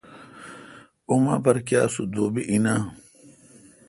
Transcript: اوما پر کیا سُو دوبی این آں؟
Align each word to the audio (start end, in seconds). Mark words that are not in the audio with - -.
اوما 1.09 1.35
پر 1.43 1.57
کیا 1.67 1.83
سُو 1.93 2.03
دوبی 2.13 2.43
این 2.49 2.65
آں؟ 2.73 2.83